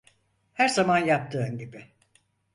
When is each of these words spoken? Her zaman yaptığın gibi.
Her 0.53 0.67
zaman 0.67 0.97
yaptığın 0.97 1.57
gibi. 1.57 1.87